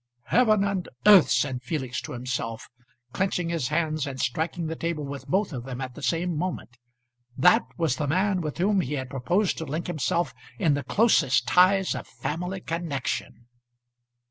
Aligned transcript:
"Heaven 0.23 0.63
and 0.63 0.89
earth!" 1.05 1.29
said 1.29 1.61
Felix 1.61 2.01
to 2.01 2.13
himself, 2.13 2.69
clenching 3.13 3.49
his 3.49 3.67
hands 3.67 4.07
and 4.07 4.19
striking 4.19 4.65
the 4.65 4.75
table 4.75 5.03
with 5.05 5.27
both 5.27 5.53
of 5.53 5.63
them 5.63 5.79
at 5.79 5.93
the 5.93 6.01
same 6.01 6.35
moment. 6.35 6.79
That 7.37 7.67
was 7.77 7.97
the 7.97 8.07
man 8.07 8.41
with 8.41 8.57
whom 8.57 8.81
he 8.81 8.93
had 8.93 9.11
proposed 9.11 9.59
to 9.59 9.65
link 9.65 9.85
himself 9.85 10.33
in 10.57 10.73
the 10.73 10.83
closest 10.83 11.47
ties 11.47 11.93
of 11.93 12.07
family 12.07 12.61
connection. 12.61 13.45